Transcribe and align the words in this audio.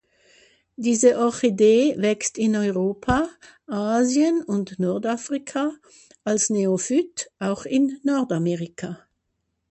Diese 0.77 1.19
Orchidee 1.19 1.93
wächst 1.99 2.39
in 2.39 2.55
Europa, 2.55 3.29
Asien 3.67 4.41
und 4.41 4.79
Nordafrika, 4.79 5.73
als 6.23 6.49
Neophyt 6.49 7.29
auch 7.37 7.65
in 7.65 7.99
Nordamerika. 8.01 9.05